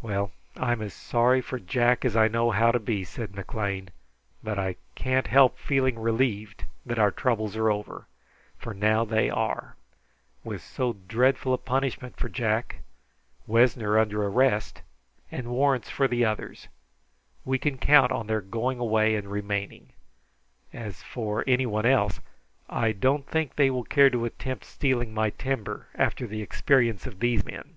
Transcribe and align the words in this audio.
"Well, 0.00 0.32
I'm 0.56 0.80
as 0.80 0.94
sorry 0.94 1.42
for 1.42 1.58
Jack 1.60 2.02
as 2.06 2.16
I 2.16 2.26
know 2.26 2.50
how 2.52 2.72
to 2.72 2.78
be," 2.78 3.04
said 3.04 3.34
McLean, 3.34 3.90
"but 4.42 4.58
I 4.58 4.76
can't 4.94 5.26
help 5.26 5.58
feeling 5.58 5.98
relieved 5.98 6.64
that 6.86 6.98
our 6.98 7.10
troubles 7.10 7.54
are 7.54 7.70
over, 7.70 8.06
for 8.56 8.72
now 8.72 9.04
they 9.04 9.28
are. 9.28 9.76
With 10.42 10.62
so 10.62 10.94
dreadful 11.06 11.52
a 11.52 11.58
punishment 11.58 12.16
for 12.16 12.30
Jack, 12.30 12.76
Wessner 13.46 13.98
under 13.98 14.22
arrest, 14.24 14.80
and 15.30 15.48
warrants 15.50 15.90
for 15.90 16.08
the 16.08 16.24
others, 16.24 16.68
we 17.44 17.58
can 17.58 17.76
count 17.76 18.10
on 18.10 18.26
their 18.26 18.40
going 18.40 18.78
away 18.78 19.16
and 19.16 19.30
remaining. 19.30 19.90
As 20.72 21.02
for 21.02 21.44
anyone 21.46 21.84
else, 21.84 22.20
I 22.70 22.92
don't 22.92 23.26
think 23.26 23.56
they 23.56 23.70
will 23.70 23.84
care 23.84 24.08
to 24.08 24.24
attempt 24.24 24.64
stealing 24.64 25.12
my 25.12 25.28
timber 25.28 25.88
after 25.94 26.26
the 26.26 26.40
experience 26.40 27.06
of 27.06 27.20
these 27.20 27.44
men. 27.44 27.76